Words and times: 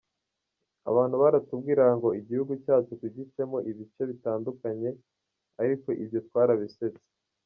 Abantu 0.89 1.15
baratubwiraga 1.21 1.93
ngo 1.99 2.09
igihugu 2.19 2.53
cyacu 2.63 2.91
tugicemo 3.01 3.57
ibice 3.69 4.01
bitandukanye 4.11 4.89
ariko 5.61 5.87
ibyo 6.03 6.19
twarabisetse. 6.27 7.05